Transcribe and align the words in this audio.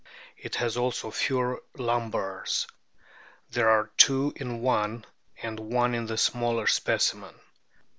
It 0.35 0.55
has 0.55 0.77
also 0.77 1.11
fewer 1.11 1.61
lumbars; 1.75 2.65
there 3.51 3.69
are 3.69 3.91
two 3.97 4.33
in 4.35 4.59
one 4.63 5.05
and 5.43 5.59
one 5.59 5.93
in 5.93 6.07
the 6.07 6.17
smaller 6.17 6.65
specimen. 6.65 7.35